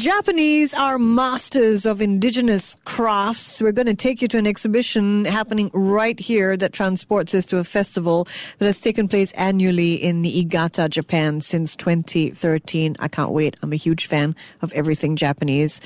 Japanese 0.00 0.72
are 0.72 0.98
masters 0.98 1.84
of 1.84 2.00
indigenous 2.00 2.74
crafts. 2.86 3.60
We're 3.60 3.72
going 3.72 3.84
to 3.84 3.94
take 3.94 4.22
you 4.22 4.28
to 4.28 4.38
an 4.38 4.46
exhibition 4.46 5.26
happening 5.26 5.70
right 5.74 6.18
here 6.18 6.56
that 6.56 6.72
transports 6.72 7.34
us 7.34 7.44
to 7.46 7.58
a 7.58 7.64
festival 7.64 8.26
that 8.56 8.64
has 8.64 8.80
taken 8.80 9.08
place 9.08 9.30
annually 9.32 9.96
in 9.96 10.22
Niigata, 10.22 10.88
Japan 10.88 11.42
since 11.42 11.76
2013. 11.76 12.96
I 12.98 13.08
can't 13.08 13.32
wait. 13.32 13.56
I'm 13.62 13.74
a 13.74 13.76
huge 13.76 14.06
fan 14.06 14.34
of 14.62 14.72
everything 14.72 15.16
Japanese. 15.16 15.82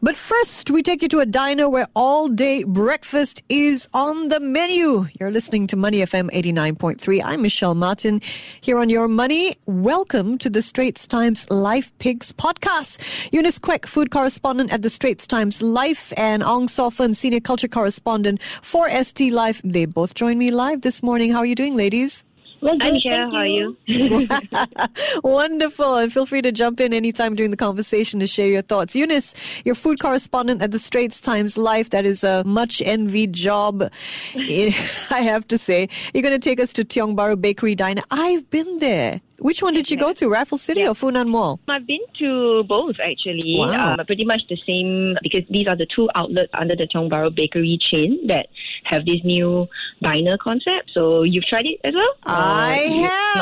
But 0.00 0.16
first, 0.16 0.70
we 0.70 0.84
take 0.84 1.02
you 1.02 1.08
to 1.08 1.18
a 1.18 1.26
diner 1.26 1.68
where 1.68 1.88
all 1.96 2.28
day 2.28 2.62
breakfast 2.62 3.42
is 3.48 3.88
on 3.92 4.28
the 4.28 4.38
menu. 4.38 5.08
You're 5.18 5.32
listening 5.32 5.66
to 5.66 5.76
Money 5.76 6.02
FM 6.02 6.30
89.3. 6.30 7.20
I'm 7.24 7.42
Michelle 7.42 7.74
Martin 7.74 8.20
here 8.60 8.78
on 8.78 8.90
Your 8.90 9.08
Money. 9.08 9.56
Welcome 9.66 10.38
to 10.38 10.48
the 10.48 10.62
Straits 10.62 11.08
Times 11.08 11.50
Life 11.50 11.90
Picks 11.98 12.30
podcast. 12.30 13.32
Eunice 13.32 13.55
Quek, 13.58 13.86
food 13.86 14.10
correspondent 14.10 14.72
at 14.72 14.82
the 14.82 14.90
Straits 14.90 15.26
Times 15.26 15.62
Life, 15.62 16.12
and 16.16 16.42
Ong 16.42 16.68
Sor 16.68 16.90
Fern, 16.90 17.14
senior 17.14 17.40
culture 17.40 17.68
correspondent 17.68 18.42
for 18.42 18.88
ST 18.90 19.32
Life. 19.32 19.60
They 19.64 19.86
both 19.86 20.14
join 20.14 20.38
me 20.38 20.50
live 20.50 20.82
this 20.82 21.02
morning. 21.02 21.32
How 21.32 21.38
are 21.38 21.46
you 21.46 21.54
doing, 21.54 21.76
ladies? 21.76 22.24
Well, 22.62 22.78
good, 22.78 22.92
Michelle, 22.92 23.30
how 23.30 23.36
are 23.36 23.46
you? 23.46 23.76
Wonderful. 25.22 25.96
And 25.96 26.12
feel 26.12 26.26
free 26.26 26.42
to 26.42 26.52
jump 26.52 26.80
in 26.80 26.92
anytime 26.92 27.34
during 27.34 27.50
the 27.50 27.56
conversation 27.56 28.20
to 28.20 28.26
share 28.26 28.48
your 28.48 28.62
thoughts. 28.62 28.96
Eunice, 28.96 29.34
your 29.64 29.74
food 29.74 30.00
correspondent 30.00 30.62
at 30.62 30.70
the 30.70 30.78
Straits 30.78 31.20
Times 31.20 31.58
Life. 31.58 31.90
That 31.90 32.06
is 32.06 32.24
a 32.24 32.44
much 32.44 32.80
envied 32.82 33.32
job, 33.32 33.82
I 34.34 35.20
have 35.20 35.46
to 35.48 35.58
say. 35.58 35.88
You're 36.14 36.22
going 36.22 36.38
to 36.38 36.38
take 36.38 36.60
us 36.60 36.72
to 36.74 36.84
Tiong 36.84 37.14
Bahru 37.14 37.40
Bakery 37.40 37.74
Diner. 37.74 38.02
I've 38.10 38.48
been 38.50 38.78
there. 38.78 39.20
Which 39.38 39.62
one 39.62 39.74
did 39.74 39.90
you 39.90 39.96
go 39.96 40.12
to, 40.14 40.28
Raffles 40.28 40.62
City 40.62 40.80
yeah. 40.80 40.88
or 40.88 40.94
Funan 40.94 41.28
Mall? 41.28 41.60
I've 41.68 41.86
been 41.86 42.04
to 42.18 42.64
both 42.64 42.96
actually. 43.00 43.56
Wow. 43.58 43.94
Um, 43.98 44.06
pretty 44.06 44.24
much 44.24 44.42
the 44.48 44.56
same 44.66 45.16
because 45.22 45.42
these 45.50 45.66
are 45.66 45.76
the 45.76 45.86
two 45.86 46.08
outlets 46.14 46.50
under 46.54 46.74
the 46.74 46.86
Tiong 46.86 47.10
Bahru 47.10 47.34
Bakery 47.34 47.78
chain 47.80 48.26
that 48.28 48.48
have 48.84 49.04
this 49.04 49.22
new 49.24 49.68
diner 50.00 50.38
concept. 50.38 50.90
So 50.92 51.22
you've 51.22 51.44
tried 51.44 51.66
it 51.66 51.80
as 51.84 51.94
well? 51.94 52.14
I 52.24 52.76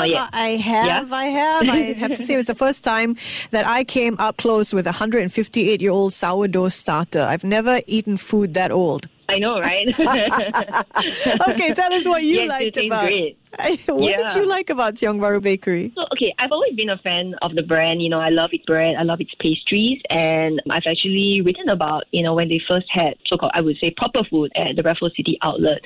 have. 0.04 0.30
I 0.32 0.48
have. 0.48 1.08
Yeah? 1.10 1.16
I 1.16 1.24
have. 1.26 1.68
I 1.68 1.76
have 1.94 2.14
to 2.14 2.22
say 2.22 2.34
it 2.34 2.38
was 2.38 2.46
the 2.46 2.54
first 2.54 2.82
time 2.84 3.16
that 3.50 3.66
I 3.66 3.84
came 3.84 4.16
up 4.18 4.36
close 4.36 4.72
with 4.72 4.86
a 4.86 4.90
158 4.90 5.80
year 5.80 5.90
old 5.90 6.12
sourdough 6.12 6.68
starter. 6.68 7.22
I've 7.22 7.44
never 7.44 7.80
eaten 7.86 8.16
food 8.16 8.54
that 8.54 8.72
old. 8.72 9.08
I 9.28 9.38
know, 9.38 9.54
right? 9.60 9.88
okay, 11.48 11.72
tell 11.72 11.92
us 11.92 12.06
what 12.06 12.22
you 12.22 12.40
yes, 12.40 12.48
liked 12.48 12.76
about. 12.76 13.04
Great. 13.04 13.38
what 13.86 14.10
yeah. 14.10 14.26
did 14.26 14.36
you 14.36 14.48
like 14.48 14.70
about 14.70 14.94
Tiong 14.94 15.20
Bahru 15.20 15.40
Bakery? 15.40 15.92
So, 15.94 16.02
okay, 16.12 16.34
I've 16.38 16.50
always 16.50 16.74
been 16.74 16.90
a 16.90 16.98
fan 16.98 17.34
of 17.40 17.54
the 17.54 17.62
brand. 17.62 18.02
You 18.02 18.08
know, 18.08 18.20
I 18.20 18.30
love 18.30 18.50
its 18.52 18.64
bread, 18.64 18.96
I 18.96 19.02
love 19.02 19.20
its 19.20 19.32
pastries, 19.38 20.02
and 20.10 20.60
I've 20.70 20.82
actually 20.86 21.40
written 21.40 21.68
about, 21.68 22.04
you 22.10 22.22
know, 22.22 22.34
when 22.34 22.48
they 22.48 22.60
first 22.66 22.86
had 22.90 23.14
so-called, 23.26 23.52
I 23.54 23.60
would 23.60 23.76
say, 23.78 23.92
proper 23.96 24.24
food 24.24 24.50
at 24.56 24.76
the 24.76 24.82
Raffles 24.82 25.12
City 25.16 25.38
outlet. 25.42 25.80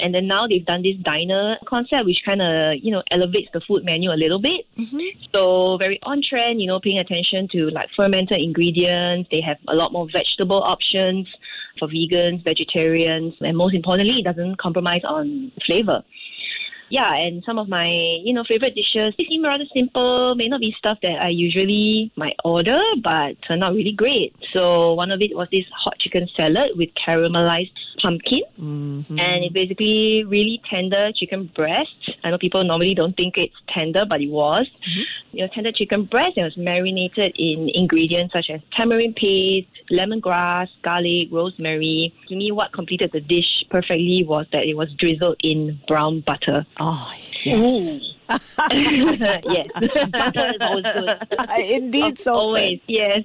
And 0.00 0.14
then 0.14 0.28
now 0.28 0.46
they've 0.46 0.64
done 0.64 0.82
this 0.82 0.96
diner 1.02 1.56
concept, 1.66 2.04
which 2.04 2.22
kind 2.24 2.40
of, 2.40 2.76
you 2.80 2.92
know, 2.92 3.02
elevates 3.10 3.48
the 3.52 3.60
food 3.60 3.84
menu 3.84 4.12
a 4.12 4.14
little 4.14 4.38
bit. 4.38 4.66
Mm-hmm. 4.78 5.24
So 5.32 5.76
very 5.78 5.98
on 6.04 6.22
trend, 6.22 6.60
you 6.60 6.68
know, 6.68 6.78
paying 6.78 6.98
attention 6.98 7.48
to 7.52 7.70
like 7.70 7.88
fermented 7.96 8.40
ingredients. 8.40 9.28
They 9.30 9.40
have 9.40 9.58
a 9.66 9.74
lot 9.74 9.92
more 9.92 10.06
vegetable 10.10 10.62
options 10.62 11.26
for 11.78 11.88
vegans, 11.88 12.44
vegetarians, 12.44 13.34
and 13.40 13.56
most 13.56 13.74
importantly, 13.74 14.20
it 14.20 14.24
doesn't 14.24 14.58
compromise 14.58 15.02
on 15.04 15.52
flavor 15.66 16.02
yeah, 16.90 17.14
and 17.14 17.42
some 17.44 17.58
of 17.58 17.68
my, 17.68 17.88
you 17.88 18.32
know, 18.32 18.44
favorite 18.44 18.74
dishes, 18.74 19.14
they 19.18 19.24
seem 19.24 19.44
rather 19.44 19.64
simple, 19.74 20.34
may 20.34 20.48
not 20.48 20.60
be 20.60 20.74
stuff 20.78 20.98
that 21.02 21.20
I 21.20 21.28
usually 21.28 22.10
might 22.16 22.36
order, 22.44 22.80
but 23.02 23.40
turned 23.42 23.62
out 23.62 23.74
really 23.74 23.92
great. 23.92 24.34
So 24.52 24.94
one 24.94 25.10
of 25.10 25.20
it 25.20 25.36
was 25.36 25.48
this 25.50 25.66
hot 25.74 25.98
chicken 25.98 26.28
salad 26.36 26.72
with 26.76 26.90
caramelized 26.94 27.72
pumpkin. 28.00 28.42
Mm-hmm. 28.58 29.18
And 29.18 29.44
it's 29.44 29.52
basically 29.52 30.24
really 30.24 30.60
tender 30.68 31.12
chicken 31.12 31.50
breast. 31.54 32.10
I 32.24 32.30
know 32.30 32.38
people 32.38 32.64
normally 32.64 32.94
don't 32.94 33.16
think 33.16 33.36
it's 33.36 33.54
tender, 33.68 34.04
but 34.06 34.20
it 34.20 34.30
was. 34.30 34.66
Mm-hmm. 34.66 35.36
You 35.36 35.46
know, 35.46 35.52
tender 35.52 35.72
chicken 35.72 36.04
breast. 36.04 36.38
It 36.38 36.44
was 36.44 36.56
marinated 36.56 37.34
in 37.38 37.68
ingredients 37.68 38.32
such 38.32 38.50
as 38.50 38.60
tamarind 38.72 39.16
paste, 39.16 39.68
lemongrass, 39.90 40.68
garlic, 40.82 41.28
rosemary. 41.30 42.14
To 42.28 42.36
me, 42.36 42.50
what 42.52 42.72
completed 42.72 43.12
the 43.12 43.20
dish 43.20 43.64
perfectly 43.70 44.24
was 44.26 44.46
that 44.52 44.64
it 44.64 44.74
was 44.74 44.92
drizzled 44.94 45.36
in 45.40 45.78
brown 45.86 46.20
butter. 46.20 46.66
Oh, 46.78 47.12
yes. 47.42 48.00
yes. 48.70 49.68
butter 50.10 50.50
is 50.50 50.60
always 50.60 50.84
good. 50.84 51.50
Indeed, 51.58 52.18
so 52.18 52.34
always. 52.34 52.80
Yes. 52.86 53.24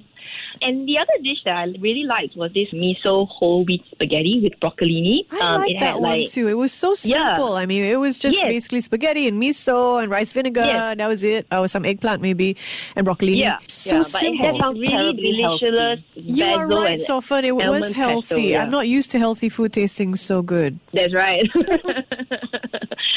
And 0.62 0.88
the 0.88 0.98
other 0.98 1.12
dish 1.22 1.38
that 1.44 1.56
I 1.56 1.64
really 1.80 2.04
liked 2.04 2.36
was 2.36 2.52
this 2.52 2.68
miso 2.70 3.28
whole 3.28 3.64
wheat 3.64 3.84
spaghetti 3.90 4.40
with 4.42 4.58
broccolini. 4.60 5.26
I 5.32 5.54
um, 5.54 5.60
like 5.60 5.78
that 5.80 6.00
one 6.00 6.20
like, 6.20 6.30
too. 6.30 6.48
It 6.48 6.54
was 6.54 6.72
so 6.72 6.94
simple. 6.94 7.54
Yeah. 7.54 7.60
I 7.60 7.66
mean, 7.66 7.84
it 7.84 7.96
was 7.96 8.18
just 8.18 8.38
yes. 8.40 8.48
basically 8.48 8.80
spaghetti 8.80 9.28
and 9.28 9.40
miso 9.40 10.02
and 10.02 10.10
rice 10.10 10.32
vinegar. 10.32 10.64
Yes. 10.64 10.96
That 10.96 11.08
was 11.08 11.22
it. 11.22 11.46
Oh, 11.50 11.66
some 11.66 11.84
eggplant 11.84 12.22
maybe 12.22 12.56
and 12.96 13.06
broccolini. 13.06 13.38
Yeah, 13.38 13.58
so 13.68 13.96
yeah, 13.96 14.02
simple. 14.02 14.46
But 14.46 14.54
it 14.54 14.58
sounds 14.58 14.80
really 14.80 15.12
delicious. 15.12 16.04
You 16.14 16.44
are 16.46 16.66
right, 16.66 17.00
Sor 17.00 17.20
Fern. 17.20 17.44
It 17.44 17.54
was 17.54 17.92
healthy. 17.92 18.20
Pesto, 18.20 18.36
yeah. 18.36 18.62
I'm 18.62 18.70
not 18.70 18.88
used 18.88 19.10
to 19.10 19.18
healthy 19.18 19.48
food 19.48 19.72
tasting 19.72 20.16
so 20.16 20.40
good. 20.40 20.78
That's 20.92 21.14
right. 21.14 21.44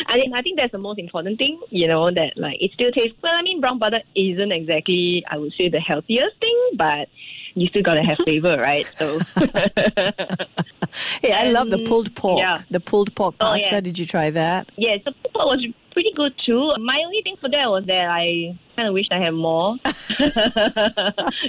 I 0.08 0.14
think 0.14 0.34
I 0.34 0.42
think 0.42 0.58
that's 0.58 0.72
the 0.72 0.78
most 0.78 1.00
important 1.00 1.38
thing. 1.38 1.60
You 1.70 1.88
know 1.88 2.12
that 2.12 2.34
like 2.38 2.58
it 2.62 2.72
still 2.74 2.92
tastes. 2.92 3.18
Well, 3.22 3.34
I 3.34 3.42
mean, 3.42 3.60
brown 3.60 3.80
butter 3.80 4.02
isn't 4.16 4.52
exactly 4.52 5.24
I 5.30 5.38
would 5.38 5.54
say 5.54 5.70
the 5.70 5.80
healthiest 5.80 6.40
thing, 6.40 6.72
but 6.76 7.10
you 7.56 7.68
still 7.68 7.84
gotta 7.84 8.04
have 8.04 8.18
flavor, 8.24 8.58
right? 8.58 8.92
So. 8.98 9.20
hey, 11.22 11.34
I 11.34 11.50
love 11.52 11.70
the 11.70 11.84
pulled 11.86 12.16
pork. 12.16 12.40
Yeah. 12.40 12.62
The 12.70 12.80
pulled 12.80 13.16
pork 13.16 13.38
pasta. 13.38 13.68
Oh, 13.68 13.72
yeah. 13.72 13.82
Did 13.82 14.00
you 14.00 14.06
try 14.06 14.30
that? 14.32 14.72
Yeah, 14.78 14.98
the 15.04 15.12
pulled 15.12 15.34
pork 15.34 15.46
was 15.46 15.66
pretty 15.92 16.14
good 16.16 16.34
too. 16.46 16.74
My 16.80 17.02
only 17.04 17.22
thing 17.24 17.36
for 17.42 17.50
that 17.50 17.70
was 17.70 17.86
that 17.88 18.08
I 18.10 18.56
kind 18.76 18.88
of 18.88 18.94
wished 18.94 19.12
I 19.12 19.20
had 19.20 19.32
more. 19.32 19.78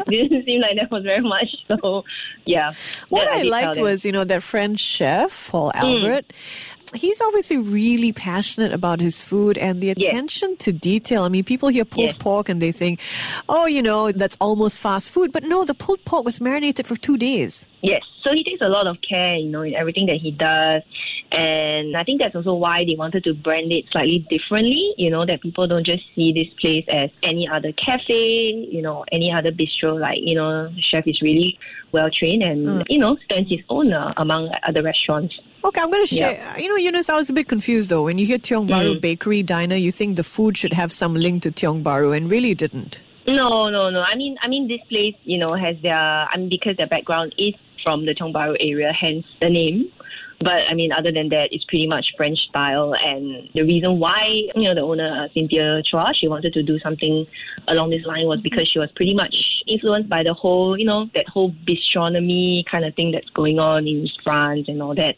Didn't 0.09 0.47
seem 0.47 0.63
like 0.63 0.77
that 0.77 0.91
was 0.91 1.05
very 1.05 1.21
much. 1.21 1.55
So, 1.69 2.05
yeah. 2.47 2.73
What 3.11 3.29
I, 3.29 3.41
I 3.41 3.43
liked 3.43 3.79
was, 3.79 4.07
you 4.07 4.13
know, 4.13 4.25
that 4.25 4.43
French 4.43 4.81
chef, 4.81 5.51
Paul 5.51 5.71
mm. 5.75 5.81
Albert. 5.81 6.29
Mm 6.29 6.75
he's 6.95 7.21
obviously 7.21 7.59
really 7.59 8.13
passionate 8.13 8.73
about 8.73 9.01
his 9.01 9.21
food 9.21 9.59
and 9.59 9.81
the 9.81 9.91
attention 9.91 10.51
yes. 10.51 10.59
to 10.61 10.73
detail. 10.73 11.23
I 11.25 11.29
mean, 11.29 11.45
people 11.45 11.69
hear 11.69 11.85
pulled 11.85 12.13
yes. 12.13 12.17
pork 12.19 12.49
and 12.49 12.61
they 12.61 12.73
think, 12.73 13.01
oh, 13.49 13.67
you 13.67 13.83
know, 13.83 14.13
that's 14.13 14.37
almost 14.41 14.81
fast 14.81 15.11
food. 15.11 15.33
But 15.33 15.45
no, 15.45 15.65
the 15.65 15.75
pulled 15.75 16.05
pork 16.05 16.25
was 16.25 16.41
marinated 16.41 16.87
for 16.87 16.97
two 16.97 17.17
days. 17.17 17.67
Yes. 17.83 18.03
So 18.23 18.33
he 18.33 18.45
takes 18.45 18.61
a 18.61 18.69
lot 18.69 18.87
of 18.87 18.99
care, 19.09 19.37
you 19.37 19.49
know, 19.49 19.63
in 19.63 19.75
everything 19.75 20.07
that 20.07 20.17
he 20.17 20.31
does. 20.31 20.83
And 21.31 21.97
I 21.97 22.05
think 22.05 22.21
that's 22.21 22.35
also 22.35 22.55
why 22.55 22.85
they 22.85 22.97
wanted 22.97 23.25
to 23.25 23.35
brand 23.35 23.71
it 23.71 23.85
slightly 23.91 24.27
differently, 24.31 24.95
you 24.97 25.11
know, 25.11 25.27
that 25.27 25.43
people 25.43 25.67
don't 25.67 25.85
just 25.85 26.03
see 26.15 26.33
this 26.33 26.49
place 26.59 26.87
as 26.89 27.11
any 27.23 27.47
other 27.47 27.73
cafe, 27.73 28.69
you 28.71 28.81
know, 28.81 29.05
any 29.13 29.33
other 29.33 29.53
bistro. 29.53 30.01
Like, 30.01 30.19
you 30.21 30.35
know, 30.35 30.69
chef 30.81 31.07
is 31.07 31.21
really 31.21 31.59
well 31.93 32.09
trained 32.11 32.43
and, 32.43 32.67
mm. 32.67 32.85
you 32.89 32.99
know, 32.99 33.17
stands 33.25 33.51
his 33.51 33.61
own 33.69 33.93
uh, 33.93 34.15
among 34.17 34.51
other 34.67 34.83
restaurants. 34.83 35.39
Okay, 35.65 35.81
I'm 35.81 35.91
going 35.91 36.07
to 36.07 36.15
share. 36.15 36.33
Yep. 36.33 36.59
You 36.61 36.69
know, 36.69 36.77
Eunice, 36.77 37.11
I 37.11 37.19
was 37.19 37.29
a 37.29 37.33
bit 37.35 37.49
confused 37.49 37.91
though. 37.91 38.05
When 38.05 38.17
you 38.17 38.25
hear 38.25 38.39
Tiong 38.39 38.69
Bahru 38.69 38.97
mm. 38.97 39.01
Bakery 39.01 39.43
Diner, 39.43 39.77
you 39.77 39.93
think 39.93 40.17
the 40.17 40.23
food 40.23 40.57
should 40.57 40.73
have 40.73 40.93
some 40.93 41.15
link 41.15 41.43
to 41.43 41.51
Tiong 41.51 41.83
Bahru, 41.83 42.17
and 42.17 42.31
really 42.31 42.55
didn't. 42.55 43.03
No, 43.27 43.69
no, 43.69 43.91
no. 43.91 44.01
I 44.01 44.15
mean, 44.15 44.39
I 44.43 44.49
mean, 44.49 44.69
this 44.69 44.81
place, 44.89 45.15
you 45.25 45.37
know, 45.37 45.55
has 45.55 45.77
their. 45.83 45.95
I 45.95 46.37
mean, 46.39 46.49
because 46.49 46.77
their 46.79 46.87
background 46.87 47.35
is 47.37 47.55
from 47.83 48.07
the 48.07 48.15
Tiong 48.15 48.33
Bahru 48.33 48.57
area, 48.61 48.93
hence 48.93 49.27
the 49.41 49.51
name. 49.51 49.93
But 50.41 50.69
I 50.71 50.75
mean, 50.75 50.93
other 50.93 51.11
than 51.11 51.29
that, 51.31 51.53
it's 51.53 51.65
pretty 51.65 51.89
much 51.89 52.15
French 52.17 52.39
style. 52.49 52.95
And 52.95 53.49
the 53.55 53.63
reason 53.63 53.99
why, 53.99 54.43
you 54.55 54.63
know, 54.63 54.75
the 54.75 54.83
owner, 54.83 55.25
uh, 55.25 55.29
Cynthia 55.35 55.83
Chua, 55.83 56.15
she 56.15 56.29
wanted 56.29 56.53
to 56.53 56.63
do 56.63 56.79
something 56.79 57.27
along 57.67 57.91
this 57.91 58.05
line 58.07 58.27
was 58.27 58.41
because 58.41 58.69
she 58.69 58.79
was 58.79 58.91
pretty 58.95 59.15
much 59.15 59.35
influenced 59.67 60.09
by 60.09 60.23
the 60.23 60.33
whole, 60.33 60.79
you 60.79 60.85
know, 60.85 61.11
that 61.15 61.29
whole 61.29 61.53
bistronomy 61.67 62.65
kind 62.71 62.85
of 62.85 62.95
thing 62.95 63.11
that's 63.11 63.29
going 63.31 63.59
on 63.59 63.89
in 63.89 64.09
France 64.23 64.67
and 64.69 64.81
all 64.81 64.95
that. 64.95 65.17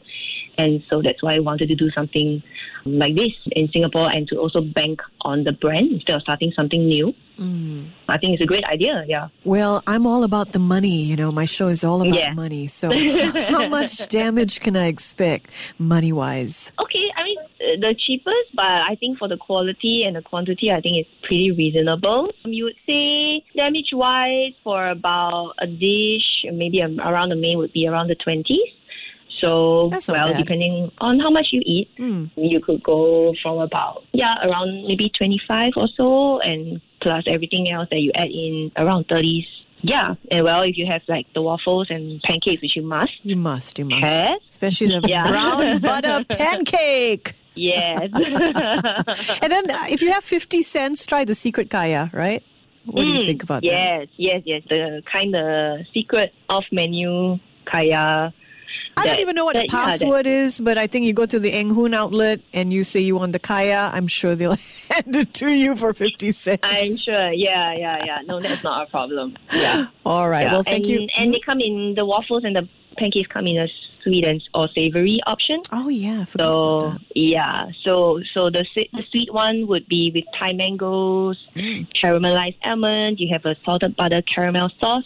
And 0.56 0.82
so 0.88 1.02
that's 1.02 1.22
why 1.22 1.34
I 1.34 1.38
wanted 1.40 1.68
to 1.68 1.74
do 1.74 1.90
something 1.90 2.42
like 2.84 3.14
this 3.14 3.32
in 3.52 3.68
Singapore 3.68 4.10
and 4.10 4.26
to 4.28 4.36
also 4.36 4.60
bank 4.60 5.00
on 5.22 5.44
the 5.44 5.52
brand 5.52 5.92
instead 5.92 6.16
of 6.16 6.22
starting 6.22 6.52
something 6.54 6.86
new. 6.86 7.14
Mm. 7.38 7.88
I 8.08 8.18
think 8.18 8.34
it's 8.34 8.42
a 8.42 8.46
great 8.46 8.64
idea, 8.64 9.04
yeah. 9.08 9.28
Well, 9.44 9.82
I'm 9.86 10.06
all 10.06 10.24
about 10.24 10.52
the 10.52 10.58
money. 10.58 11.02
You 11.02 11.16
know, 11.16 11.32
my 11.32 11.46
show 11.46 11.68
is 11.68 11.82
all 11.84 12.02
about 12.02 12.18
yeah. 12.18 12.34
money. 12.34 12.66
So, 12.66 12.90
how 13.50 13.68
much 13.68 14.08
damage 14.08 14.60
can 14.60 14.76
I 14.76 14.86
expect 14.86 15.50
money 15.78 16.12
wise? 16.12 16.72
Okay, 16.78 17.06
I 17.16 17.24
mean, 17.24 17.38
uh, 17.38 17.80
the 17.80 17.94
cheapest, 17.98 18.54
but 18.54 18.64
I 18.64 18.96
think 19.00 19.18
for 19.18 19.28
the 19.28 19.36
quality 19.36 20.04
and 20.04 20.16
the 20.16 20.22
quantity, 20.22 20.70
I 20.70 20.80
think 20.80 20.96
it's 20.96 21.10
pretty 21.22 21.50
reasonable. 21.50 22.30
Um, 22.44 22.52
you 22.52 22.64
would 22.64 22.76
say 22.86 23.42
damage 23.56 23.90
wise 23.92 24.52
for 24.62 24.88
about 24.88 25.54
a 25.58 25.66
dish, 25.66 26.44
maybe 26.52 26.82
um, 26.82 27.00
around 27.00 27.30
the 27.30 27.36
main 27.36 27.58
would 27.58 27.72
be 27.72 27.86
around 27.86 28.08
the 28.08 28.16
20s. 28.16 28.58
So, 29.40 29.88
well, 29.90 30.00
bad. 30.08 30.36
Hmm. 30.36 30.42
depending 30.42 30.92
on 30.98 31.18
how 31.20 31.30
much 31.30 31.48
you 31.52 31.62
eat, 31.64 31.88
you 32.36 32.60
could 32.60 32.82
go 32.82 33.34
from 33.42 33.58
about, 33.58 34.04
yeah, 34.12 34.34
around 34.46 34.86
maybe 34.86 35.10
25 35.16 35.72
or 35.76 35.88
so, 35.96 36.40
and 36.40 36.80
plus 37.00 37.24
everything 37.26 37.70
else 37.70 37.88
that 37.90 38.00
you 38.00 38.12
add 38.14 38.30
in 38.30 38.70
around 38.76 39.08
30s. 39.08 39.46
Yeah, 39.82 40.14
and 40.30 40.44
well, 40.44 40.60
if 40.62 40.76
you 40.76 40.84
have 40.86 41.00
like 41.08 41.26
the 41.34 41.40
waffles 41.40 41.86
and 41.88 42.20
pancakes, 42.22 42.60
which 42.60 42.76
you 42.76 42.82
must, 42.82 43.12
You 43.22 43.36
must, 43.36 43.78
you 43.78 43.86
must. 43.86 44.02
have, 44.02 44.38
Especially 44.48 44.88
the 45.00 45.08
Yeah. 45.08 45.26
brown 45.26 45.80
butter 45.88 46.22
pancake. 46.28 47.32
yes. 47.54 48.10
And 49.42 49.50
then 49.52 49.70
uh, 49.70 49.86
if 49.88 50.02
you 50.02 50.12
have 50.12 50.22
50 50.24 50.62
cents, 50.62 51.06
try 51.06 51.24
the 51.24 51.34
secret 51.34 51.70
kaya, 51.70 52.10
right? 52.12 52.42
What 52.84 53.04
do 53.06 53.12
you 53.12 53.20
Mm, 53.20 53.26
think 53.26 53.42
about 53.42 53.62
that? 53.62 53.68
yes, 53.68 54.08
yes, 54.16 54.42
yes. 54.44 54.62
The 54.68 55.02
kind 55.10 55.34
of 55.34 55.86
secret 55.94 56.32
off 56.48 56.64
menu 56.72 57.38
kaya. 57.64 58.32
I 59.00 59.06
don't 59.06 59.20
even 59.20 59.34
know 59.34 59.44
what 59.44 59.54
the 59.54 59.60
that- 59.60 59.72
yeah, 59.72 59.84
password 59.86 60.26
is, 60.26 60.60
but 60.60 60.78
I 60.78 60.86
think 60.86 61.06
you 61.06 61.12
go 61.12 61.26
to 61.26 61.38
the 61.38 61.52
Eng 61.52 61.70
Hoon 61.70 61.94
outlet 61.94 62.40
and 62.52 62.72
you 62.72 62.84
say 62.84 63.00
you 63.00 63.16
want 63.16 63.32
the 63.32 63.38
kaya. 63.38 63.90
I'm 63.92 64.06
sure 64.06 64.34
they'll 64.34 64.56
hand 64.90 65.14
it 65.16 65.34
to 65.34 65.48
you 65.50 65.76
for 65.76 65.92
50 65.94 66.32
cents. 66.32 66.60
I'm 66.62 66.96
sure. 66.96 67.32
Yeah, 67.32 67.72
yeah, 67.74 67.96
yeah. 68.04 68.18
No, 68.26 68.40
that's 68.40 68.62
not 68.62 68.86
a 68.86 68.90
problem. 68.90 69.36
Yeah. 69.52 69.86
All 70.04 70.28
right. 70.28 70.44
yeah. 70.44 70.52
Well, 70.52 70.62
thank 70.62 70.84
and, 70.84 70.92
you. 70.92 71.08
And 71.16 71.32
they 71.34 71.40
come 71.40 71.60
in 71.60 71.94
the 71.96 72.04
waffles 72.06 72.44
and 72.44 72.54
the 72.56 72.68
pancakes 72.96 73.28
come 73.28 73.46
in 73.46 73.56
a 73.58 73.68
sweet 74.02 74.24
and 74.24 74.42
or 74.54 74.66
savory 74.74 75.20
option. 75.26 75.60
oh, 75.72 75.88
yeah. 75.88 76.22
I 76.22 76.24
forgot 76.24 76.44
about 76.46 76.92
So 76.92 76.98
yeah, 77.14 77.66
so 77.84 78.20
so 78.32 78.48
the 78.50 78.64
sweet, 78.72 78.90
the 78.92 79.02
sweet 79.10 79.32
one 79.32 79.66
would 79.68 79.86
be 79.88 80.10
with 80.14 80.24
Thai 80.38 80.54
mangoes, 80.54 81.36
Mm. 81.54 81.86
caramelized 81.94 82.56
almond. 82.64 83.20
You 83.20 83.28
have 83.32 83.44
a 83.44 83.56
salted 83.64 83.96
butter 83.96 84.22
caramel 84.22 84.70
sauce, 84.80 85.04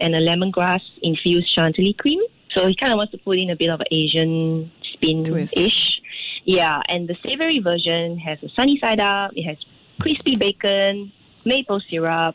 and 0.00 0.14
a 0.14 0.20
lemongrass 0.20 0.82
infused 1.02 1.48
chantilly 1.50 1.94
cream. 1.94 2.20
So 2.52 2.66
he 2.66 2.74
kind 2.74 2.92
of 2.92 2.96
wants 2.96 3.12
to 3.12 3.18
put 3.18 3.38
in 3.38 3.50
a 3.50 3.56
bit 3.56 3.68
of 3.70 3.80
an 3.80 3.86
Asian 3.90 4.70
spin 4.92 5.24
ish. 5.56 6.00
Yeah, 6.44 6.82
and 6.88 7.08
the 7.08 7.16
savory 7.22 7.60
version 7.60 8.18
has 8.18 8.42
a 8.42 8.48
sunny 8.50 8.78
side 8.80 9.00
up. 9.00 9.32
It 9.34 9.44
has 9.44 9.56
crispy 10.00 10.36
bacon, 10.36 11.12
maple 11.44 11.80
syrup, 11.88 12.34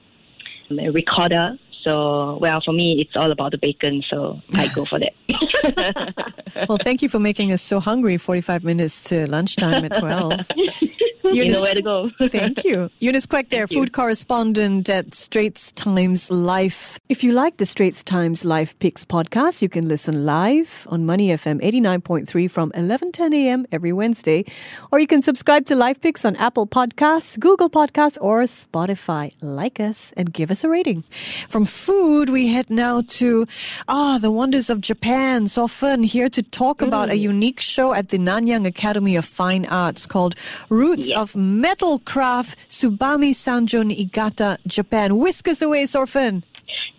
and 0.70 0.94
ricotta. 0.94 1.60
So, 1.84 2.38
well, 2.42 2.62
for 2.62 2.72
me, 2.72 3.00
it's 3.00 3.16
all 3.16 3.32
about 3.32 3.52
the 3.52 3.60
bacon, 3.60 4.04
so 4.10 4.42
I 4.56 4.68
go 4.70 4.86
for 4.86 5.00
that. 5.00 5.14
Well, 6.70 6.78
thank 6.78 7.02
you 7.02 7.10
for 7.10 7.20
making 7.20 7.52
us 7.52 7.62
so 7.62 7.82
hungry 7.82 8.18
45 8.18 8.64
minutes 8.64 9.04
to 9.10 9.30
lunchtime 9.30 9.84
at 9.84 10.00
12. 10.00 10.48
you 11.32 11.52
know 11.52 11.62
where 11.62 11.74
to 11.74 11.82
go. 11.82 12.12
Thank 12.30 12.64
you. 12.64 12.90
Eunice 13.00 13.26
Quek 13.26 13.50
there, 13.50 13.68
Thank 13.68 13.72
you. 13.72 13.78
food 13.82 13.94
correspondent 13.94 14.90
at 14.90 15.14
Straits 15.14 15.72
Times 15.74 16.30
Life. 16.32 17.00
If 17.10 17.24
you 17.24 17.32
like 17.34 17.58
the 17.58 17.66
Straits 17.66 18.04
Times 18.04 18.46
Life 18.46 18.78
Picks 18.80 19.06
podcast, 19.06 19.62
you 19.62 19.70
can 19.70 19.88
listen 19.88 20.26
live 20.26 20.88
on 20.90 21.06
Money 21.06 21.30
FM 21.30 21.62
89.3 21.62 22.50
from 22.50 22.72
11:10 22.72 23.34
a.m. 23.34 23.66
every 23.72 23.92
Wednesday, 23.94 24.46
or 24.92 25.00
you 25.00 25.08
can 25.08 25.22
subscribe 25.22 25.66
to 25.66 25.76
Life 25.76 26.02
Picks 26.02 26.26
on 26.26 26.36
Apple 26.36 26.68
Podcasts, 26.68 27.40
Google 27.40 27.70
Podcasts, 27.70 28.18
or 28.22 28.44
Spotify. 28.44 29.34
Like 29.42 29.80
us 29.80 30.14
and 30.18 30.32
give 30.34 30.52
us 30.52 30.64
a 30.64 30.70
rating. 30.70 31.04
From 31.50 31.66
food, 31.66 32.30
we 32.30 32.48
head 32.48 32.70
now 32.70 33.02
to 33.20 33.46
ah 33.88 34.18
the 34.20 34.32
wonders 34.32 34.70
of 34.70 34.82
Japan. 34.82 35.48
Sor 35.48 35.70
Fern 35.70 36.04
here 36.04 36.30
to 36.30 36.42
talk 36.44 36.82
about 36.82 37.10
a 37.10 37.18
unique 37.18 37.60
show 37.60 37.94
at 37.94 38.10
the 38.10 38.18
Nanyang 38.18 38.66
Academy 38.68 39.16
of 39.16 39.26
Fine 39.26 39.66
Arts 39.66 40.06
called 40.06 40.36
Roots 40.70 41.12
of 41.16 41.36
Metal 41.36 42.00
Craft 42.00 42.70
Tsubame 42.70 43.32
Sanjo 43.32 43.84
Niigata, 43.86 44.58
Japan. 44.68 45.18
Whisk 45.18 45.48
us 45.48 45.62
away, 45.62 45.86
Sor 45.86 46.06
Fern. 46.06 46.44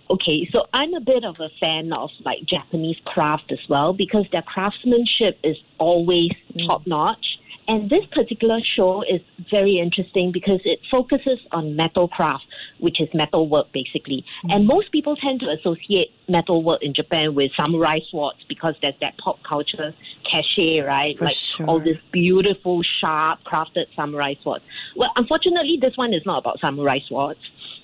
Okay, 0.08 0.48
so 0.52 0.66
I'm 0.72 0.94
a 0.94 1.00
bit 1.00 1.24
of 1.24 1.40
a 1.40 1.48
fan 1.60 1.92
of 1.92 2.10
like 2.24 2.38
Japanese 2.46 2.98
craft 3.04 3.50
as 3.50 3.58
well 3.68 3.92
because 3.92 4.24
their 4.30 4.42
craftsmanship 4.42 5.38
is 5.42 5.56
always 5.78 6.30
mm. 6.54 6.66
top 6.66 6.86
notch. 6.86 7.38
And 7.68 7.90
this 7.90 8.06
particular 8.06 8.60
show 8.62 9.02
is 9.02 9.20
very 9.50 9.80
interesting 9.80 10.30
because 10.30 10.60
it 10.64 10.78
focuses 10.88 11.40
on 11.50 11.74
metal 11.74 12.06
craft, 12.06 12.44
which 12.78 13.00
is 13.00 13.08
metal 13.12 13.48
work 13.48 13.72
basically. 13.72 14.24
Mm. 14.44 14.54
And 14.54 14.66
most 14.68 14.92
people 14.92 15.16
tend 15.16 15.40
to 15.40 15.50
associate 15.50 16.12
metal 16.28 16.62
work 16.62 16.82
in 16.84 16.94
Japan 16.94 17.34
with 17.34 17.50
samurai 17.56 17.98
swords 18.08 18.44
because 18.48 18.76
there's 18.80 18.94
that 19.00 19.18
pop 19.18 19.42
culture 19.42 19.92
cachet, 20.36 20.80
right? 20.80 21.16
For 21.18 21.24
like 21.24 21.34
sure. 21.34 21.66
all 21.66 21.80
this 21.80 21.98
beautiful, 22.12 22.82
sharp, 23.00 23.40
crafted 23.44 23.86
samurai 23.94 24.34
swords. 24.42 24.64
Well, 24.96 25.10
unfortunately, 25.16 25.78
this 25.80 25.96
one 25.96 26.12
is 26.12 26.22
not 26.24 26.38
about 26.38 26.60
samurai 26.60 26.98
swords. 27.06 27.40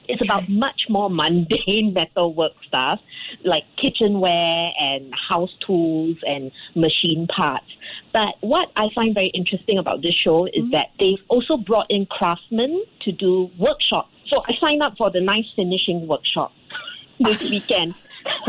It's 0.09 0.23
about 0.23 0.49
much 0.49 0.83
more 0.89 1.09
mundane 1.23 1.93
metalwork 1.95 2.53
stuff 2.67 3.01
like 3.45 3.65
kitchenware 3.81 4.73
and 4.79 5.13
house 5.15 5.51
tools 5.67 6.17
and 6.27 6.51
machine 6.75 7.27
parts. 7.35 7.67
But 8.13 8.35
what 8.41 8.71
I 8.77 8.89
find 8.95 9.15
very 9.15 9.29
interesting 9.29 9.79
about 9.79 10.03
this 10.03 10.15
show 10.15 10.47
is 10.47 10.65
mm-hmm. 10.65 10.71
that 10.71 10.89
they've 10.99 11.23
also 11.29 11.57
brought 11.57 11.87
in 11.89 12.07
craftsmen 12.07 12.85
to 13.03 13.13
do 13.13 13.51
workshops. 13.59 14.11
So 14.27 14.43
I 14.49 14.55
signed 14.61 14.83
up 14.83 14.97
for 14.97 15.11
the 15.11 15.21
knife 15.21 15.47
finishing 15.57 16.07
workshop 16.07 16.53
this 17.21 17.41
weekend. 17.43 17.95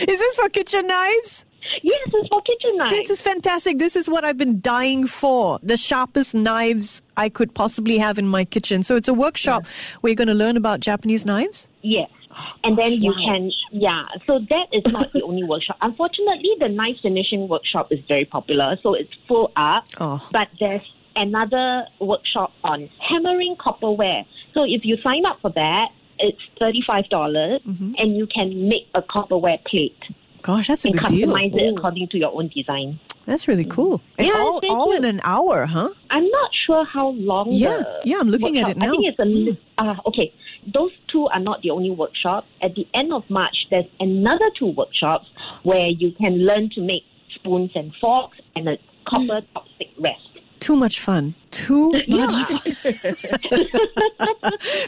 Is 0.00 0.18
this 0.18 0.36
for 0.36 0.48
kitchen 0.48 0.86
knives? 0.86 1.44
Yes, 1.82 2.08
it's 2.12 2.28
for 2.28 2.42
kitchen 2.42 2.76
knives. 2.76 2.94
This 2.94 3.10
is 3.10 3.22
fantastic. 3.22 3.78
This 3.78 3.96
is 3.96 4.08
what 4.08 4.24
I've 4.24 4.36
been 4.36 4.60
dying 4.60 5.06
for. 5.06 5.58
The 5.62 5.76
sharpest 5.76 6.34
knives 6.34 7.02
I 7.16 7.28
could 7.28 7.54
possibly 7.54 7.98
have 7.98 8.18
in 8.18 8.26
my 8.26 8.44
kitchen. 8.44 8.82
So 8.82 8.96
it's 8.96 9.08
a 9.08 9.14
workshop 9.14 9.66
where 10.00 10.10
you're 10.10 10.16
going 10.16 10.28
to 10.28 10.34
learn 10.34 10.56
about 10.56 10.80
Japanese 10.80 11.24
knives. 11.24 11.68
Yes. 11.82 12.10
Oh, 12.30 12.54
and 12.62 12.76
then 12.76 12.92
you 12.92 13.14
can, 13.14 13.50
yeah. 13.72 14.02
So 14.26 14.38
that 14.50 14.66
is 14.72 14.82
not 14.86 15.12
the 15.12 15.22
only 15.22 15.44
workshop. 15.48 15.78
Unfortunately, 15.80 16.50
the 16.60 16.68
knife 16.68 16.96
finishing 17.02 17.48
workshop 17.48 17.90
is 17.90 18.00
very 18.06 18.24
popular, 18.24 18.76
so 18.82 18.94
it's 18.94 19.12
full 19.26 19.50
up. 19.56 19.84
Oh. 19.98 20.26
But 20.30 20.48
there's 20.60 20.82
another 21.16 21.86
workshop 22.00 22.52
on 22.62 22.88
hammering 23.00 23.56
copperware. 23.56 24.26
So 24.54 24.64
if 24.64 24.84
you 24.84 24.98
sign 25.02 25.24
up 25.26 25.40
for 25.40 25.50
that, 25.50 25.88
it's 26.18 26.40
thirty-five 26.58 27.08
dollars, 27.08 27.60
mm-hmm. 27.66 27.94
and 27.96 28.16
you 28.16 28.26
can 28.26 28.68
make 28.68 28.88
a 28.94 29.02
copperware 29.02 29.64
plate 29.64 30.02
Gosh, 30.48 30.68
that's 30.68 30.86
a 30.86 30.90
good 30.90 31.06
deal. 31.08 31.28
customize 31.28 31.54
it 31.54 31.76
according 31.76 32.08
to 32.08 32.16
your 32.16 32.32
own 32.34 32.48
design. 32.48 32.98
That's 33.26 33.46
really 33.48 33.66
mm. 33.66 33.70
cool. 33.70 34.00
And 34.16 34.28
Yeah, 34.28 34.32
all, 34.38 34.60
all 34.70 34.96
in 34.96 35.04
an 35.04 35.20
hour, 35.22 35.66
huh? 35.66 35.90
I'm 36.08 36.26
not 36.26 36.50
sure 36.64 36.86
how 36.86 37.08
long. 37.10 37.52
Yeah, 37.52 37.82
yeah, 38.02 38.16
I'm 38.18 38.30
looking 38.30 38.56
at 38.56 38.68
workshop- 38.68 38.70
it 38.70 38.78
now. 38.78 38.86
I 38.86 38.96
think 38.96 39.06
it's 39.08 39.18
a 39.18 39.24
mm. 39.24 39.44
li- 39.44 39.60
uh, 39.76 39.96
okay. 40.06 40.32
Those 40.72 40.92
two 41.08 41.26
are 41.26 41.38
not 41.38 41.60
the 41.60 41.68
only 41.68 41.90
workshops. 41.90 42.48
At 42.62 42.74
the 42.76 42.88
end 42.94 43.12
of 43.12 43.28
March, 43.28 43.66
there's 43.68 43.84
another 44.00 44.48
two 44.58 44.68
workshops 44.68 45.28
where 45.64 45.88
you 45.88 46.12
can 46.12 46.38
learn 46.38 46.70
to 46.76 46.80
make 46.80 47.04
spoons 47.34 47.72
and 47.74 47.94
forks 47.96 48.38
and 48.56 48.70
a 48.70 48.78
copper 49.06 49.42
mm. 49.42 49.46
chopstick 49.54 49.90
rest. 49.98 50.27
Too 50.60 50.76
much 50.76 51.00
fun. 51.00 51.34
Too 51.50 51.92
much 52.08 52.32
fun. 52.32 52.60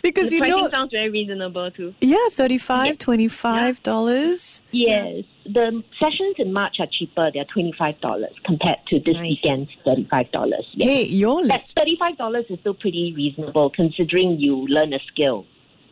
because 0.03 0.31
The 0.31 0.37
you 0.37 0.47
know, 0.49 0.69
sounds 0.69 0.91
very 0.93 1.11
reasonable 1.11 1.71
too. 1.71 1.95
yeah, 2.01 2.17
35 2.31 2.99
$25. 2.99 4.63
Yes, 4.73 5.25
the 5.45 5.83
sessions 5.99 6.35
in 6.39 6.53
March 6.53 6.77
are 6.81 6.87
cheaper. 6.91 7.31
They're 7.33 7.45
twenty 7.47 7.73
five 7.79 8.01
dollars 8.01 8.33
compared 8.45 8.79
to 8.89 9.01
this 9.01 9.15
Nice. 9.15 9.23
weekend's 9.23 9.71
thirty 9.85 10.07
five 10.11 10.31
dollars. 10.33 10.67
Yes. 10.75 10.89
Hey, 10.89 11.05
you're 11.07 11.45
like, 11.47 11.67
That 11.67 11.73
thirty 11.77 11.97
five 11.99 12.17
dollars 12.17 12.45
is 12.51 12.59
still 12.61 12.75
pretty 12.75 13.13
reasonable 13.17 13.71
considering 13.71 14.39
you 14.39 14.67
learn 14.69 14.93
a 14.93 15.01
skill. 15.13 15.47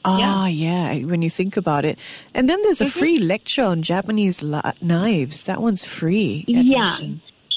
ah, 0.05 0.47
yeah, 0.47 0.97
when 1.05 1.23
you 1.23 1.31
think 1.31 1.57
about 1.57 1.85
it. 1.85 1.99
And 2.35 2.49
then 2.49 2.61
there's 2.63 2.81
a 2.81 2.85
Mm-hmm. 2.85 2.99
free 2.99 3.19
lecture 3.19 3.65
on 3.65 3.83
Japanese 3.83 4.43
li- 4.43 4.61
knives. 4.81 5.45
That 5.45 5.61
one's 5.61 5.85
free. 5.85 6.45
Yeah. 6.47 6.97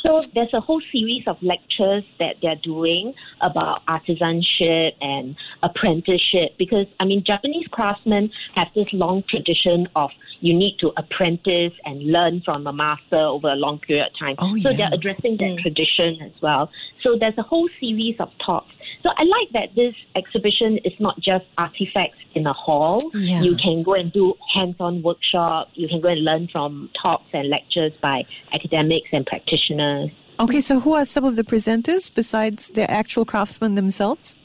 So 0.04 0.22
there's 0.34 0.54
a 0.54 0.60
whole 0.60 0.82
series 0.92 1.24
of 1.28 1.42
lectures 1.42 2.04
that 2.20 2.38
they're 2.42 2.56
doing 2.56 3.14
about 3.42 3.86
artisanship 3.86 4.94
and 5.02 5.36
apprenticeship 5.64 6.58
because 6.58 6.88
I 7.00 7.06
mean 7.06 7.24
Japanese 7.24 7.68
craftsmen 7.68 8.32
have 8.56 8.68
this 8.76 8.92
long 8.94 9.24
tradition 9.30 9.88
of 9.96 10.12
you 10.42 10.54
need 10.54 10.78
to 10.80 10.92
apprentice 10.98 11.74
and 11.86 12.04
learn 12.04 12.42
from 12.42 12.66
a 12.66 12.74
master 12.74 13.18
over 13.18 13.50
a 13.50 13.56
long 13.56 13.80
period 13.80 14.08
of 14.08 14.18
time. 14.18 14.36
Oh, 14.40 14.58
so 14.58 14.70
yeah. 14.70 14.78
they're 14.78 14.94
addressing 14.94 15.38
that 15.38 15.44
mm. 15.44 15.62
tradition 15.62 16.20
as 16.22 16.32
well. 16.42 16.70
So 17.04 17.16
there's 17.18 17.38
a 17.38 17.44
whole 17.44 17.70
series 17.80 18.16
of 18.20 18.30
talks. 18.44 18.74
So 19.04 19.10
I 19.18 19.24
like 19.24 19.50
that 19.54 19.76
this 19.76 19.96
exhibition 20.16 20.78
is 20.80 20.94
not 21.00 21.20
just 21.20 21.46
artifacts 21.58 22.18
in 22.36 22.46
a 22.46 22.54
hall. 22.54 23.02
Yeah. 23.14 23.42
You 23.42 23.56
can 23.56 23.84
go 23.84 23.94
and 23.94 24.12
do 24.12 24.36
hands-on 24.54 25.02
workshop. 25.02 25.70
You 25.74 25.88
can 25.88 26.02
go 26.02 26.10
and 26.10 26.24
learn 26.24 26.50
from 26.52 26.90
talks 27.02 27.26
and 27.34 27.50
lectures 27.50 27.94
by 28.02 28.26
academics 28.54 29.10
and 29.12 29.26
practitioners. 29.26 30.12
Okay, 30.40 30.62
so 30.62 30.80
who 30.80 30.94
are 30.94 31.06
some 31.06 31.24
of 31.24 31.36
the 31.36 31.44
presenters 31.44 32.14
besides 32.14 32.70
the 32.70 32.90
actual 32.90 33.26
craftsmen 33.26 33.76
themselves? 33.76 34.36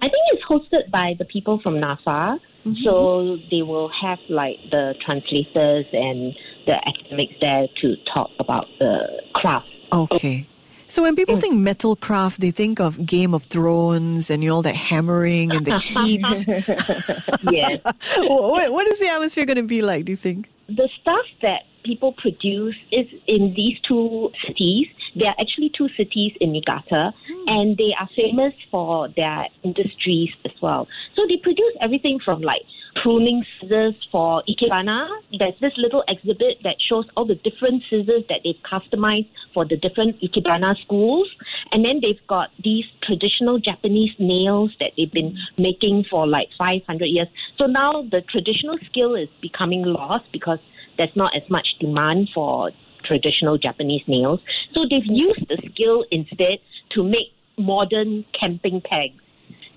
I 0.00 0.08
think 0.08 0.22
it's 0.32 0.44
hosted 0.44 0.90
by 0.90 1.14
the 1.18 1.24
people 1.24 1.60
from 1.60 1.74
NAFA. 1.74 2.40
Mm-hmm. 2.66 2.82
So 2.82 3.36
they 3.50 3.62
will 3.62 3.90
have 3.90 4.18
like 4.30 4.56
the 4.70 4.94
translators 5.04 5.84
and 5.92 6.34
the 6.64 6.76
academics 6.88 7.34
there 7.40 7.66
to 7.82 7.96
talk 8.12 8.30
about 8.38 8.66
the 8.78 9.22
craft. 9.34 9.68
Okay. 9.92 10.46
So 10.86 11.02
when 11.02 11.14
Mm. 11.14 11.16
people 11.16 11.36
think 11.36 11.56
metal 11.56 11.96
craft, 11.96 12.40
they 12.40 12.50
think 12.50 12.80
of 12.80 13.04
Game 13.06 13.34
of 13.34 13.44
Thrones 13.44 14.30
and 14.30 14.42
you 14.42 14.50
know, 14.50 14.56
all 14.56 14.62
that 14.62 14.76
hammering 14.76 15.50
and 15.52 15.64
the 15.66 15.78
heat. 15.78 16.20
yes. 17.52 17.80
what, 18.18 18.72
what 18.72 18.86
is 18.88 18.98
the 19.00 19.08
atmosphere 19.08 19.44
going 19.44 19.56
to 19.56 19.62
be 19.62 19.82
like, 19.82 20.04
do 20.04 20.12
you 20.12 20.16
think? 20.16 20.48
the 20.66 20.88
stuff 21.02 21.26
that 21.42 21.60
people 21.84 22.12
produce 22.14 22.74
is 22.90 23.06
in 23.26 23.52
these 23.54 23.78
two 23.86 24.30
cities. 24.46 24.86
There 25.14 25.28
are 25.28 25.34
actually 25.38 25.70
two 25.76 25.90
cities 25.94 26.32
in 26.40 26.52
Niigata, 26.52 27.12
and 27.46 27.76
they 27.76 27.94
are 28.00 28.08
famous 28.16 28.54
for 28.70 29.08
their 29.08 29.46
industries 29.62 30.30
as 30.46 30.52
well. 30.62 30.88
So 31.14 31.26
they 31.28 31.36
produce 31.36 31.74
everything 31.82 32.18
from 32.24 32.40
like 32.40 32.62
pruning 32.96 33.44
scissors 33.60 33.94
for 34.10 34.42
ikebana. 34.48 35.08
There's 35.38 35.58
this 35.60 35.72
little 35.76 36.04
exhibit 36.08 36.58
that 36.64 36.76
shows 36.80 37.06
all 37.16 37.24
the 37.24 37.34
different 37.36 37.82
scissors 37.90 38.24
that 38.28 38.40
they've 38.44 38.60
customized 38.64 39.28
for 39.52 39.64
the 39.64 39.76
different 39.76 40.20
ikebana 40.20 40.80
schools. 40.82 41.28
And 41.72 41.84
then 41.84 42.00
they've 42.00 42.24
got 42.26 42.50
these 42.62 42.84
traditional 43.02 43.58
Japanese 43.58 44.12
nails 44.18 44.72
that 44.80 44.92
they've 44.96 45.12
been 45.12 45.36
making 45.58 46.04
for 46.10 46.26
like 46.26 46.48
500 46.56 47.04
years. 47.04 47.28
So 47.58 47.66
now 47.66 48.02
the 48.02 48.22
traditional 48.22 48.78
skill 48.86 49.14
is 49.14 49.28
becoming 49.40 49.82
lost 49.82 50.24
because 50.32 50.58
there's 50.96 51.14
not 51.16 51.34
as 51.36 51.48
much 51.50 51.66
demand 51.80 52.30
for 52.34 52.70
traditional 53.04 53.58
Japanese 53.58 54.02
nails. 54.06 54.40
So 54.74 54.86
they've 54.88 55.04
used 55.04 55.46
the 55.48 55.58
skill 55.70 56.04
instead 56.10 56.58
to 56.90 57.02
make 57.02 57.32
modern 57.58 58.24
camping 58.38 58.80
pegs. 58.80 59.20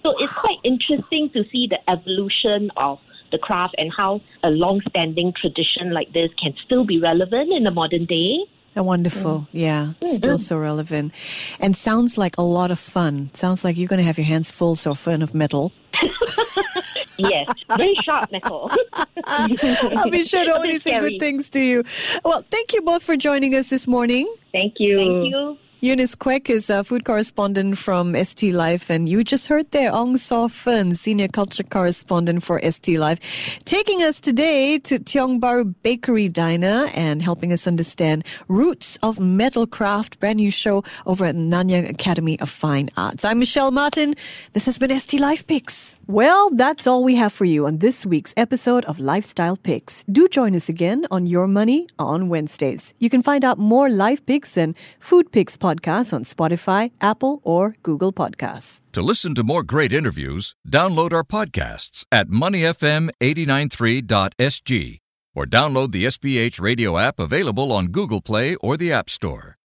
So 0.04 0.14
it's 0.20 0.34
quite 0.34 0.60
interesting 0.64 1.30
to 1.32 1.44
see 1.52 1.68
the 1.68 1.80
evolution 1.90 2.72
of 2.78 3.00
the 3.32 3.38
craft 3.38 3.76
and 3.78 3.92
how 3.96 4.22
a 4.44 4.50
long-standing 4.50 5.34
tradition 5.40 5.92
like 5.92 6.14
this 6.14 6.32
can 6.42 6.54
still 6.66 6.86
be 6.86 7.00
relevant 7.00 7.52
in 7.52 7.64
the 7.64 7.72
modern 7.72 8.06
day. 8.06 8.40
Oh, 8.76 8.84
wonderful. 8.84 9.40
Mm. 9.40 9.48
Yeah, 9.54 9.94
mm-hmm. 10.02 10.16
still 10.16 10.38
so 10.38 10.58
relevant. 10.58 11.14
And 11.60 11.76
sounds 11.76 12.18
like 12.18 12.38
a 12.38 12.44
lot 12.44 12.70
of 12.70 12.78
fun. 12.78 13.32
Sounds 13.34 13.64
like 13.64 13.76
you're 13.76 13.88
going 13.88 13.98
to 13.98 14.06
have 14.06 14.20
your 14.20 14.28
hands 14.28 14.52
full, 14.52 14.76
so 14.76 14.94
fun 14.94 15.24
of 15.24 15.34
metal. 15.34 15.74
yes, 17.18 17.50
very 17.76 17.96
sharp 18.04 18.32
metal. 18.32 18.70
I'll 19.26 20.10
be 20.12 20.24
sure 20.24 20.46
to 20.46 20.56
only 20.56 20.78
say 20.78 21.00
good 21.00 21.20
things 21.20 21.50
to 21.52 21.60
you. 21.60 21.84
Well, 22.24 22.46
thank 22.52 22.74
you 22.74 22.82
both 22.82 23.04
for 23.04 23.18
joining 23.18 23.56
us 23.56 23.70
this 23.70 23.88
morning. 23.88 24.32
Thank 24.52 24.76
you. 24.78 24.98
Thank 24.98 25.34
you. 25.34 25.58
Eunice 25.80 26.16
Quek 26.16 26.50
is 26.50 26.72
a 26.72 26.84
food 26.84 27.06
correspondent 27.06 27.78
from 27.78 28.16
ST 28.16 28.52
Life, 28.52 28.90
and 28.90 29.08
you 29.08 29.24
just 29.24 29.46
heard 29.46 29.70
there 29.70 29.94
Ong 29.94 30.18
Fen, 30.18 30.96
senior 30.96 31.28
culture 31.28 31.62
correspondent 31.62 32.42
for 32.42 32.60
ST 32.68 32.98
Life, 32.98 33.60
taking 33.64 34.02
us 34.02 34.20
today 34.20 34.80
to 34.80 34.98
Tiong 34.98 35.40
Bahru 35.40 35.76
Bakery 35.84 36.30
Diner 36.30 36.90
and 36.96 37.22
helping 37.22 37.54
us 37.54 37.68
understand 37.68 38.26
roots 38.48 38.98
of 39.04 39.20
metal 39.20 39.68
craft. 39.68 40.20
Brand 40.20 40.38
new 40.38 40.50
show 40.50 40.84
over 41.06 41.26
at 41.26 41.36
Nanyang 41.36 41.88
Academy 41.88 42.40
of 42.40 42.50
Fine 42.50 42.90
Arts. 42.98 43.24
I'm 43.24 43.38
Michelle 43.38 43.70
Martin. 43.70 44.16
This 44.54 44.66
has 44.66 44.80
been 44.80 45.00
ST 45.00 45.22
Life 45.22 45.46
Picks. 45.46 45.96
Well, 46.08 46.50
that's 46.52 46.88
all 46.88 47.04
we 47.04 47.16
have 47.16 47.34
for 47.34 47.46
you 47.46 47.68
on 47.68 47.80
this 47.80 48.04
week's 48.04 48.34
episode 48.36 48.86
of 48.86 48.98
Lifestyle 48.98 49.58
Picks. 49.58 50.06
Do 50.06 50.28
join 50.28 50.56
us 50.56 50.70
again 50.70 51.06
on 51.12 51.28
Your 51.28 51.48
Money 51.48 51.88
on 52.00 52.30
Wednesdays. 52.30 52.96
You 52.98 53.12
can 53.12 53.22
find 53.22 53.44
out 53.44 53.60
more 53.60 53.90
life 53.90 54.26
picks 54.26 54.58
and 54.58 54.74
food 55.00 55.32
picks 55.32 55.58
podcasts 55.68 56.14
on 56.14 56.24
Spotify, 56.24 56.92
Apple, 57.02 57.42
or 57.44 57.76
Google 57.84 58.14
Podcasts. 58.14 58.80
To 58.94 59.02
listen 59.02 59.36
to 59.36 59.44
more 59.44 59.64
great 59.64 59.92
interviews, 59.92 60.56
download 60.68 61.12
our 61.14 61.24
podcasts 61.24 62.06
at 62.12 62.30
moneyfm893.sg 62.30 65.00
or 65.36 65.46
download 65.46 65.92
the 65.92 66.06
SPH 66.06 66.60
radio 66.60 66.98
app 66.98 67.20
available 67.20 67.72
on 67.72 67.88
Google 67.88 68.22
Play 68.22 68.56
or 68.56 68.76
the 68.76 68.92
App 68.92 69.10
Store. 69.10 69.57